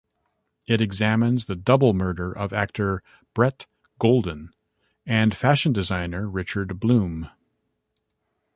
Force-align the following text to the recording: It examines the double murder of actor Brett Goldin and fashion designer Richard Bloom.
It 0.65 0.81
examines 0.81 1.45
the 1.45 1.55
double 1.55 1.93
murder 1.93 2.35
of 2.35 2.53
actor 2.53 3.03
Brett 3.35 3.67
Goldin 3.99 4.49
and 5.05 5.37
fashion 5.37 5.73
designer 5.73 6.27
Richard 6.27 6.79
Bloom. 6.79 7.29